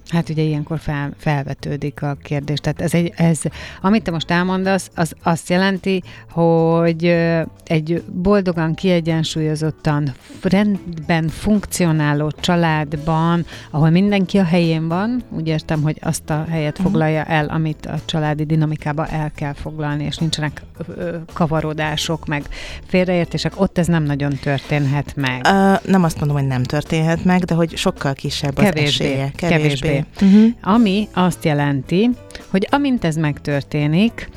[0.10, 2.60] Hát ugye ilyenkor fel, felvetődik a kérdés.
[2.60, 3.42] Tehát ez, egy, ez,
[3.82, 7.06] amit te most elmondasz, az azt jelenti, hogy
[7.64, 16.30] egy boldogan, kiegyensúlyozottan, rendben funkcionáló családban, ahol mindenki a helyén van, úgy értem, hogy azt
[16.30, 16.88] a helyet mhm.
[16.88, 20.62] foglalja el, amit a családi dinamikába el kell foglalni, és nincsenek
[21.34, 22.44] kavarodások, meg
[22.88, 25.42] félreértések, ott ez nem nagyon történhet meg.
[25.46, 29.32] Uh, nem azt mondom, hogy nem történhet meg, de hogy sokkal kisebb az kevésbé, esélye.
[29.36, 29.48] Kevésbé.
[29.48, 30.54] kevésbé Uh-huh.
[30.62, 32.10] Ami azt jelenti,
[32.50, 34.30] hogy amint ez megtörténik,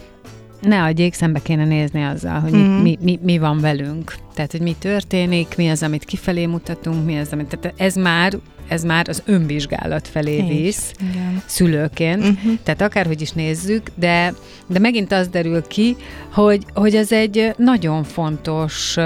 [0.61, 2.83] ne adjék, szembe kéne nézni azzal, hogy uh-huh.
[2.83, 4.14] mi, mi, mi van velünk.
[4.35, 7.59] Tehát, hogy mi történik, mi az, amit kifelé mutatunk, mi az, amit...
[7.59, 11.42] Tehát ez már ez már az önvizsgálat felé Így, visz igen.
[11.47, 12.23] szülőként.
[12.23, 12.53] Uh-huh.
[12.62, 14.35] Tehát akárhogy is nézzük, de,
[14.66, 15.97] de megint az derül ki,
[16.33, 18.97] hogy, hogy ez egy nagyon fontos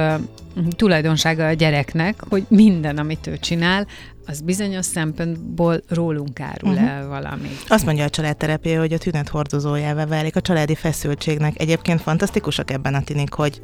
[0.77, 3.87] tulajdonsága a gyereknek, hogy minden, amit ő csinál,
[4.27, 6.89] az bizonyos szempontból rólunk árul uh-huh.
[6.89, 7.49] el valami.
[7.69, 11.61] Azt mondja a családterápia, hogy a tünet hordozójává válik a családi feszültségnek.
[11.61, 13.63] Egyébként fantasztikusak ebben a tinik, hogy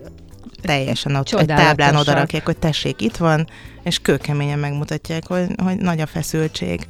[0.63, 3.47] teljesen ott egy táblán odarakják, hogy tessék, itt van,
[3.83, 6.81] és kőkeményen megmutatják, hogy, hogy nagy a feszültség.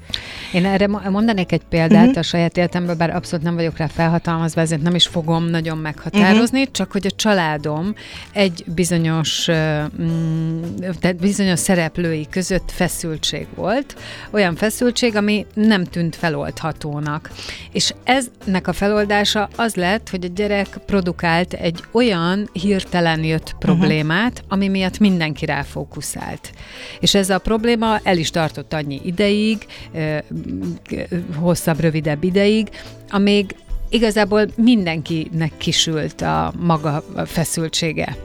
[0.53, 2.18] Én erre mondanék egy példát uh-huh.
[2.18, 6.59] a saját életemben, bár abszolút nem vagyok rá felhatalmazva, ezért nem is fogom nagyon meghatározni,
[6.59, 6.74] uh-huh.
[6.74, 7.94] csak hogy a családom
[8.33, 10.62] egy bizonyos, mm,
[11.01, 13.96] tehát bizonyos szereplői között feszültség volt,
[14.31, 17.31] olyan feszültség, ami nem tűnt feloldhatónak.
[17.72, 24.33] És eznek a feloldása az lett, hogy a gyerek produkált egy olyan hirtelen jött problémát,
[24.33, 24.46] uh-huh.
[24.48, 26.53] ami miatt mindenki ráfókuszált.
[27.01, 29.66] És ez a probléma el is tartott annyi ideig,
[31.35, 32.68] hosszabb, rövidebb ideig,
[33.11, 33.55] amíg
[33.88, 38.16] igazából mindenkinek kisült a maga feszültsége.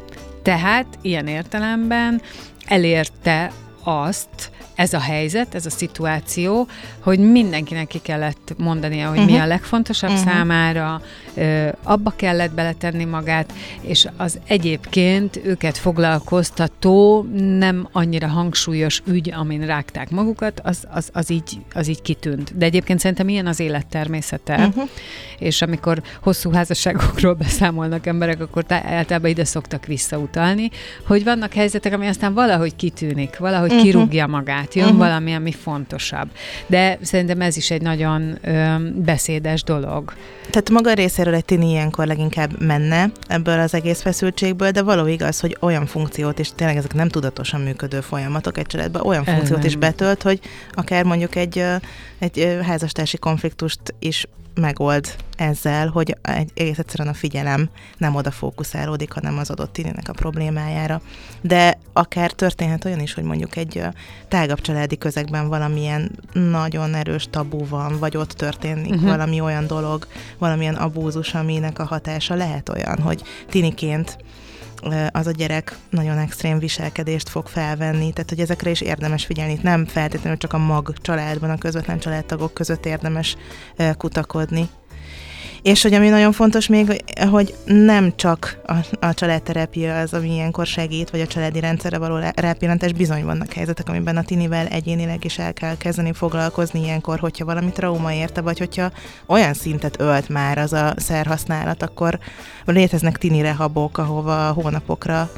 [0.42, 2.22] Tehát ilyen értelemben
[2.66, 3.52] elérte
[3.84, 6.68] azt, ez a helyzet, ez a szituáció,
[7.00, 9.32] hogy mindenkinek ki kellett mondania, hogy uh-huh.
[9.32, 9.50] mi a mhm.
[9.50, 10.26] legfontosabb uh-huh.
[10.26, 11.02] számára,
[11.34, 19.66] ö, abba kellett beletenni magát, és az egyébként őket foglalkoztató, nem annyira hangsúlyos ügy, amin
[19.66, 22.58] rágták magukat, az, az, az, így, az így kitűnt.
[22.58, 24.90] De egyébként szerintem ilyen az élet természete, uh-huh.
[25.40, 30.70] és amikor hosszú házasságokról beszámolnak emberek, akkor általában ide szoktak visszautalni,
[31.08, 33.86] hogy vannak helyzetek, ami aztán valahogy kitűnik, valahogy uh-huh.
[33.86, 35.00] kirúgja magát át, jön uh-huh.
[35.00, 36.30] valami, ami fontosabb.
[36.68, 40.14] De szerintem ez is egy nagyon ö, beszédes dolog.
[40.50, 45.40] Tehát maga részéről egy tini ilyenkor leginkább menne ebből az egész feszültségből, de való igaz,
[45.40, 49.76] hogy olyan funkciót, és tényleg ezek nem tudatosan működő folyamatok egy családban, olyan funkciót is
[49.76, 50.40] betölt, hogy
[50.72, 51.64] akár mondjuk egy,
[52.20, 59.12] egy házastársi konfliktust is megold ezzel, hogy egy, egész egyszerűen a figyelem nem oda fókuszálódik,
[59.12, 61.02] hanem az adott tininek a problémájára.
[61.42, 63.84] De akár történhet olyan is, hogy mondjuk egy
[64.28, 69.10] tágabb családi közegben valamilyen nagyon erős tabu van, vagy ott történik uh-huh.
[69.10, 74.18] valami olyan dolog, valamilyen abúzus, aminek a hatása lehet olyan, hogy tiniként
[75.12, 79.60] az a gyerek nagyon extrém viselkedést fog felvenni, tehát hogy ezekre is érdemes figyelni.
[79.62, 83.36] Nem feltétlenül csak a mag családban, a közvetlen családtagok között érdemes
[83.98, 84.70] kutakodni.
[85.64, 90.66] És hogy ami nagyon fontos még, hogy nem csak a, a családterápia az, ami ilyenkor
[90.66, 95.38] segít, vagy a családi rendszerre való rápillantás, bizony vannak helyzetek, amiben a tinivel egyénileg is
[95.38, 98.92] el kell kezdeni foglalkozni ilyenkor, hogyha valami trauma érte, vagy hogyha
[99.26, 102.20] olyan szintet ölt már az a szerhasználat, akkor
[102.66, 105.30] léteznek tini rehabok, ahova hónapokra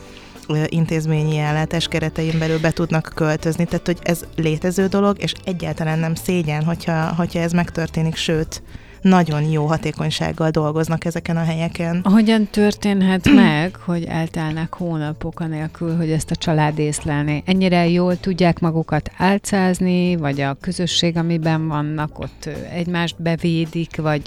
[0.68, 6.16] intézményi ellátás keretein belül be tudnak költözni, tehát hogy ez létező dolog, és egyáltalán nem
[6.16, 8.62] szégyen, hogyha, hogyha ez megtörténik, sőt,
[9.10, 12.02] nagyon jó hatékonysággal dolgoznak ezeken a helyeken.
[12.04, 17.44] Hogyan történhet meg, hogy eltelnek hónapok anélkül, hogy ezt a család észlelné?
[17.46, 24.22] Ennyire jól tudják magukat álcázni, vagy a közösség, amiben vannak, ott egymást bevédik, vagy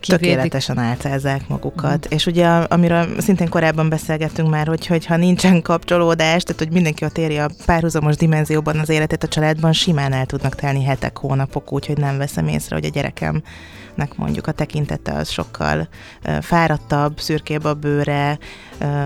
[0.00, 2.06] Tökéletesen álcázzák magukat.
[2.08, 2.16] Mm.
[2.16, 7.04] És ugye, amiről szintén korábban beszélgettünk már, hogy, hogy ha nincsen kapcsolódás, tehát hogy mindenki
[7.04, 11.72] ott éri a párhuzamos dimenzióban az életét a családban, simán el tudnak telni hetek, hónapok
[11.72, 12.90] úgy, hogy nem veszem észre, hogy a
[13.96, 15.88] gyerekemnek mondjuk a tekintete az sokkal
[16.40, 18.38] fáradtabb, szürkébb a bőre,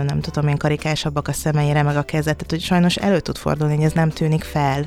[0.07, 3.75] nem tudom én, karikásabbak a szemeire, meg a kezet, tehát hogy sajnos elő tud fordulni,
[3.75, 4.87] hogy ez nem tűnik fel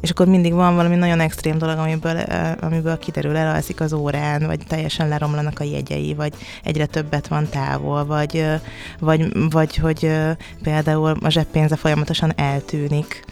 [0.00, 2.18] és akkor mindig van valami nagyon extrém dolog, amiből,
[2.60, 6.32] amiből kiderül, elalszik az órán, vagy teljesen leromlanak a jegyei, vagy
[6.64, 8.44] egyre többet van távol, vagy,
[8.98, 10.10] vagy, vagy hogy
[10.62, 13.24] például a zseppénze folyamatosan eltűnik.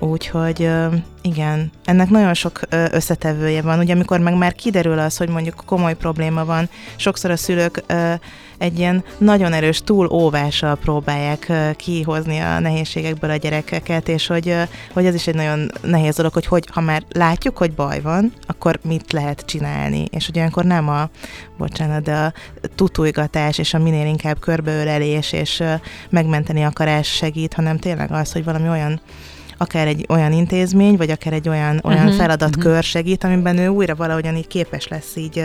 [0.00, 0.70] Úgyhogy
[1.22, 3.78] igen, ennek nagyon sok összetevője van.
[3.78, 7.84] Ugye amikor meg már kiderül az, hogy mondjuk komoly probléma van, sokszor a szülők
[8.58, 14.56] egy ilyen nagyon erős túlóvással próbálják kihozni a nehézségekből a gyerekeket, és hogy,
[14.92, 18.32] hogy ez is egy nagyon nehéz dolog, hogy, hogy ha már látjuk, hogy baj van,
[18.46, 20.04] akkor mit lehet csinálni.
[20.10, 21.10] És hogy olyankor nem a,
[21.58, 22.32] bocsánat, de a
[22.74, 25.62] tutújgatás és a minél inkább körbeölelés és
[26.10, 29.00] megmenteni akarás segít, hanem tényleg az, hogy valami olyan
[29.60, 32.82] akár egy olyan intézmény, vagy akár egy olyan, olyan uh-huh, feladatkör uh-huh.
[32.82, 35.44] segít, amiben ő újra valahogyan így képes lesz így,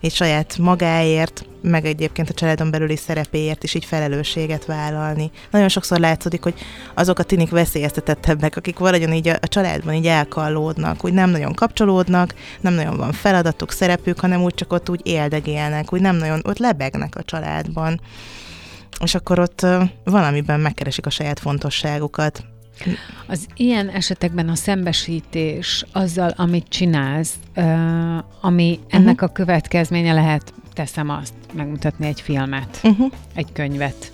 [0.00, 5.30] így saját magáért, meg egyébként a családon belüli szerepéért is így felelősséget vállalni.
[5.50, 6.54] Nagyon sokszor látszódik, hogy
[6.94, 11.54] azok a tinik veszélyeztetettebbek, akik valahogyan így a, a családban így elkallódnak, úgy nem nagyon
[11.54, 16.40] kapcsolódnak, nem nagyon van feladatuk, szerepük, hanem úgy csak ott úgy éldegélnek, úgy nem nagyon,
[16.44, 18.00] ott lebegnek a családban.
[19.00, 19.66] És akkor ott
[20.04, 22.44] valamiben megkeresik a saját fontosságukat.
[23.26, 27.34] Az ilyen esetekben a szembesítés azzal, amit csinálsz,
[28.40, 29.28] ami ennek uh-huh.
[29.28, 33.12] a következménye lehet, teszem azt, megmutatni egy filmet, uh-huh.
[33.34, 34.12] egy könyvet,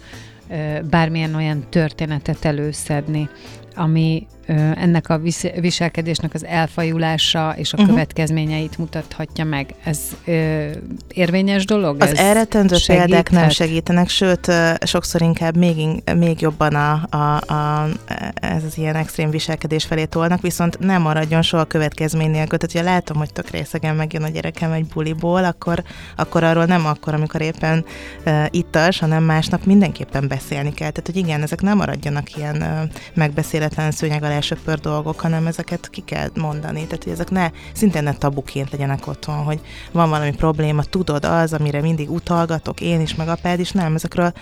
[0.91, 3.29] bármilyen olyan történetet előszedni,
[3.75, 4.27] ami
[4.75, 5.21] ennek a
[5.61, 7.93] viselkedésnek az elfajulása és a uh-huh.
[7.93, 9.75] következményeit mutathatja meg.
[9.85, 10.69] Ez ö,
[11.09, 12.03] érvényes dolog?
[12.03, 14.53] Az elretendő példák nem segítenek, sőt,
[14.85, 17.89] sokszor inkább még, még jobban a, a, a,
[18.35, 22.59] ez az ilyen extrém viselkedés felé tolnak, viszont nem maradjon soha következmény nélkül.
[22.59, 25.83] Tehát, hogyha látom, hogy tök részegen megjön a gyerekem egy buliból, akkor,
[26.17, 27.85] akkor arról nem akkor, amikor éppen
[28.27, 30.91] uh, ittas, hanem másnap mindenképpen beszélni kell.
[30.91, 35.91] Tehát, hogy igen, ezek nem maradjanak ilyen uh, megbeszéletlen szőnyeg alá söpör dolgok, hanem ezeket
[35.91, 36.85] ki kell mondani.
[36.85, 39.61] Tehát, hogy ezek ne, szintén ne tabuként legyenek otthon, hogy
[39.93, 44.33] van valami probléma, tudod az, amire mindig utalgatok, én is, meg apád is, nem, ezekről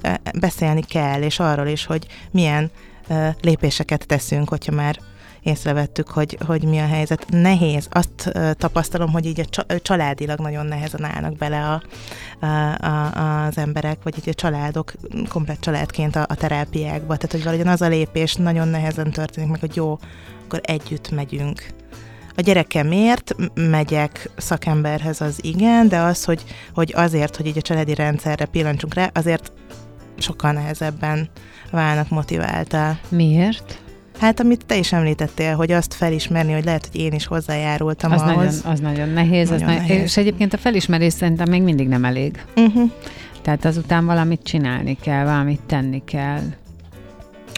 [0.00, 2.70] eh, beszélni kell, és arról is, hogy milyen
[3.06, 4.98] eh, lépéseket teszünk, hogyha már
[5.42, 7.26] észrevettük, hogy, hogy mi a helyzet.
[7.28, 7.88] Nehéz.
[7.90, 11.82] Azt tapasztalom, hogy így a családilag nagyon nehezen állnak bele a,
[12.46, 14.92] a, a, az emberek, vagy így a családok
[15.28, 17.16] komplet családként a, a terápiákba.
[17.16, 19.98] Tehát, hogy valahogyan az a lépés nagyon nehezen történik meg, hogy jó,
[20.44, 21.66] akkor együtt megyünk.
[22.36, 27.94] A gyerekemért megyek szakemberhez, az igen, de az, hogy, hogy azért, hogy így a családi
[27.94, 29.52] rendszerre pillancsunk rá, azért
[30.18, 31.28] sokkal nehezebben
[31.70, 32.98] válnak motiváltá.
[33.08, 33.80] Miért?
[34.18, 38.20] Hát, amit te is említettél, hogy azt felismerni, hogy lehet, hogy én is hozzájárultam az
[38.20, 38.34] ahhoz.
[38.36, 39.48] Nagyon, az nagyon nehéz.
[39.48, 40.02] Nagyon az nehéz.
[40.02, 42.44] És egyébként a felismerés szerintem még mindig nem elég.
[42.56, 42.90] Uh-huh.
[43.42, 46.42] Tehát azután valamit csinálni kell, valamit tenni kell.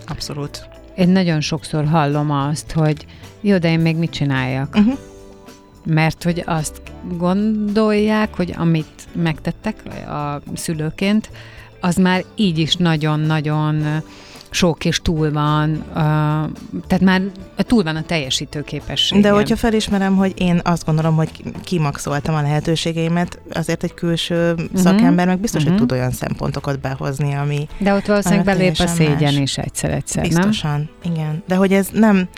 [0.07, 0.69] Abszolút.
[0.97, 3.07] Én nagyon sokszor hallom azt, hogy
[3.41, 4.75] jó, de én még mit csináljak?
[4.77, 4.99] Uh-huh.
[5.85, 6.83] Mert hogy azt
[7.17, 11.31] gondolják, hogy amit megtettek a szülőként,
[11.81, 14.03] az már így is nagyon-nagyon
[14.51, 15.95] sok és túl van, uh,
[16.87, 17.23] tehát már
[17.57, 19.23] túl van a teljesítő képesség.
[19.23, 21.31] De hogyha felismerem, hogy én azt gondolom, hogy
[21.65, 24.81] kimaxoltam a lehetőségeimet, azért egy külső uh-huh.
[24.81, 25.79] szakember meg biztos, uh-huh.
[25.79, 27.69] hogy tud olyan szempontokat behozni, ami...
[27.79, 29.37] De ott valószínűleg belép a szégyen más.
[29.43, 31.13] is egyszer-egyszer, Biztosan, nem?
[31.13, 31.43] igen.
[31.47, 32.29] De hogy ez nem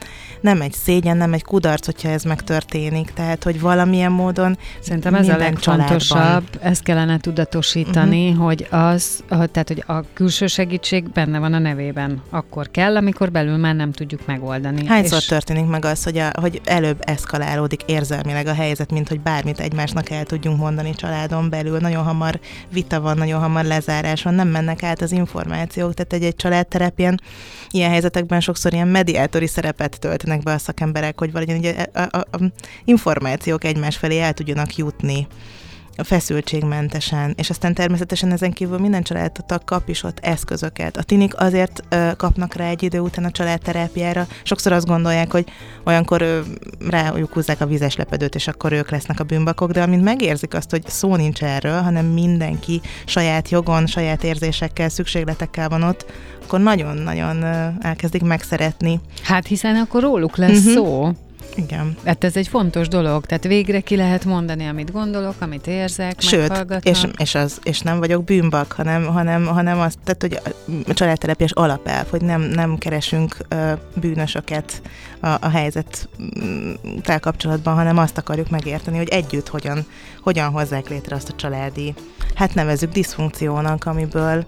[0.42, 3.12] nem egy szégyen, nem egy kudarc, hogyha ez megtörténik.
[3.14, 8.44] Tehát, hogy valamilyen módon Szerintem ez a legfontosabb, ezt kellene tudatosítani, uh-huh.
[8.44, 12.22] hogy az, tehát, hogy a külső segítség benne van a nevében.
[12.30, 14.86] Akkor kell, amikor belül már nem tudjuk megoldani.
[14.86, 15.26] Hányszor és...
[15.26, 20.10] történik meg az, hogy, a, hogy előbb eszkalálódik érzelmileg a helyzet, mint hogy bármit egymásnak
[20.10, 21.78] el tudjunk mondani családon belül.
[21.78, 22.40] Nagyon hamar
[22.72, 25.94] vita van, nagyon hamar lezárás van, nem mennek át az információk.
[25.94, 27.14] Tehát egy, egy családterepén
[27.70, 32.00] ilyen helyzetekben sokszor ilyen mediátori szerepet töltenek lépjenek be a szakemberek, hogy valahogy ugye a,
[32.00, 32.52] a, a
[32.84, 35.26] információk egymás felé el tudjanak jutni
[35.96, 40.96] feszültségmentesen, és aztán természetesen ezen kívül minden családtag kap is ott eszközöket.
[40.96, 44.26] A tinik azért ö, kapnak rá egy idő után a családterápiára.
[44.42, 45.44] Sokszor azt gondolják, hogy
[45.84, 46.40] olyankor ö,
[46.88, 50.70] rájuk húzzák a vizes lepedőt, és akkor ők lesznek a bűnbakok, de amint megérzik azt,
[50.70, 56.06] hogy szó nincs erről, hanem mindenki saját jogon, saját érzésekkel, szükségletekkel van ott,
[56.44, 57.44] akkor nagyon-nagyon
[57.80, 59.00] elkezdik megszeretni.
[59.22, 60.74] Hát hiszen akkor róluk lesz uh-huh.
[60.74, 61.10] szó.
[61.54, 61.96] Igen.
[62.04, 66.52] Hát ez egy fontos dolog, tehát végre ki lehet mondani, amit gondolok, amit érzek, Sőt,
[66.82, 70.54] és, és, az, és nem vagyok bűnbak, hanem, hanem, hanem azt, tehát, hogy
[70.88, 74.82] a családterápiás alapelv, hogy nem, nem keresünk uh, bűnösöket
[75.20, 79.86] a, a helyzettel kapcsolatban, hanem azt akarjuk megérteni, hogy együtt hogyan,
[80.20, 81.94] hogyan hozzák létre azt a családi,
[82.34, 84.44] hát nevezük diszfunkciónak, amiből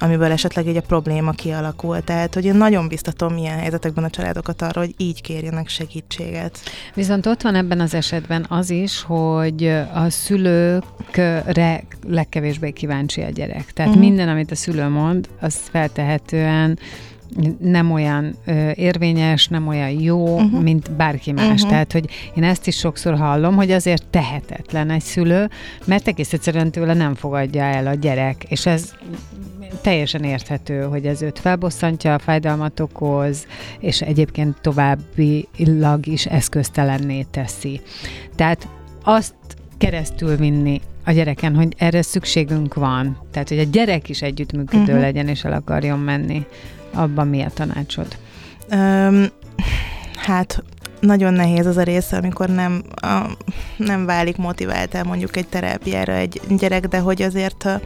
[0.00, 2.00] amiből esetleg egy a probléma kialakul.
[2.00, 6.58] Tehát, hogy én nagyon biztatom ilyen helyzetekben a családokat arra, hogy így kérjenek segítséget.
[6.94, 13.72] Viszont ott van ebben az esetben az is, hogy a szülőkre legkevésbé kíváncsi a gyerek.
[13.72, 14.08] Tehát uh-huh.
[14.08, 16.78] minden, amit a szülő mond, az feltehetően
[17.58, 20.62] nem olyan ö, érvényes, nem olyan jó, uh-huh.
[20.62, 21.46] mint bárki más.
[21.46, 21.68] Uh-huh.
[21.70, 25.50] Tehát, hogy én ezt is sokszor hallom, hogy azért tehetetlen egy szülő,
[25.84, 28.94] mert egész egyszerűen tőle nem fogadja el a gyerek, és ez
[29.82, 33.46] teljesen érthető, hogy ez őt felbosszantja, fájdalmat okoz,
[33.78, 37.80] és egyébként továbbilag is eszköztelenné teszi.
[38.34, 38.68] Tehát
[39.04, 39.34] azt
[39.78, 43.18] keresztül vinni a gyereken, hogy erre szükségünk van.
[43.30, 45.00] Tehát, hogy a gyerek is együttműködő uh-huh.
[45.00, 46.46] legyen, és el akarjon menni.
[46.92, 48.16] Abban mi a tanácsod?
[48.72, 49.26] Um,
[50.16, 50.62] hát
[51.00, 53.36] nagyon nehéz az a része, amikor nem, a,
[53.76, 57.80] nem válik motiváltál mondjuk egy terápiára egy gyerek, de hogy azért a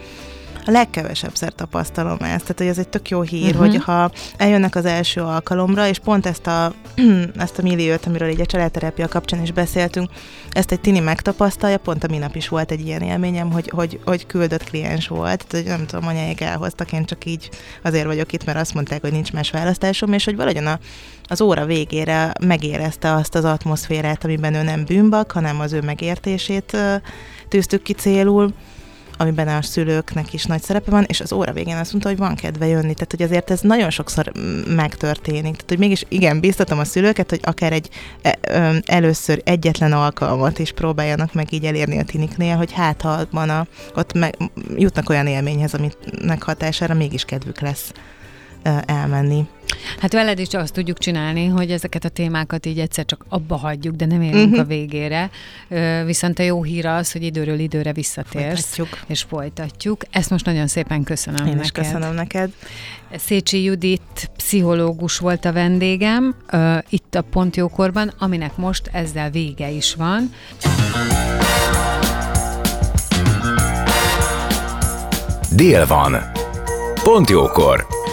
[0.71, 2.41] legkevesebbszer tapasztalom ezt.
[2.41, 3.67] Tehát, hogy ez egy tök jó hír, uh-huh.
[3.67, 6.73] hogy ha eljönnek az első alkalomra, és pont ezt a,
[7.37, 10.11] ezt a milliót, amiről így a családterápia kapcsán is beszéltünk,
[10.51, 14.27] ezt egy tini megtapasztalja, pont a minap is volt egy ilyen élményem, hogy, hogy, hogy
[14.27, 17.49] küldött kliens volt, tehát, hogy nem tudom, anyáik elhoztak, én csak így
[17.83, 20.79] azért vagyok itt, mert azt mondták, hogy nincs más választásom, és hogy valahogyan a,
[21.29, 26.77] az óra végére megérezte azt az atmoszférát, amiben ő nem bűnbak, hanem az ő megértését
[27.49, 28.55] tűztük ki célul,
[29.17, 32.35] amiben a szülőknek is nagy szerepe van, és az óra végén azt mondta, hogy van
[32.35, 32.95] kedve jönni.
[32.95, 34.33] Tehát, hogy azért ez nagyon sokszor
[34.67, 35.53] megtörténik.
[35.53, 37.89] Tehát, hogy mégis igen, biztatom a szülőket, hogy akár egy
[38.23, 38.39] e,
[38.85, 43.67] először egyetlen alkalmat is próbáljanak meg így elérni a tiniknél, hogy hát ha van a,
[43.95, 44.37] ott meg,
[44.77, 47.93] jutnak olyan élményhez, aminek hatására mégis kedvük lesz
[48.87, 49.47] elmenni.
[49.99, 53.95] Hát veled is azt tudjuk csinálni, hogy ezeket a témákat így egyszer csak abba hagyjuk,
[53.95, 54.61] de nem érünk uh-huh.
[54.61, 55.31] a végére.
[56.05, 58.65] Viszont a jó hír az, hogy időről időre visszatérsz.
[58.65, 58.99] Folytatjuk.
[59.07, 60.03] És folytatjuk.
[60.11, 61.65] Ezt most nagyon szépen köszönöm Én neked.
[61.65, 62.51] is köszönöm neked.
[63.17, 66.35] Szécsi Judit pszichológus volt a vendégem
[66.89, 70.33] itt a Pontjókorban, aminek most ezzel vége is van.
[75.57, 76.17] Dél van.
[77.03, 77.87] Pont jókor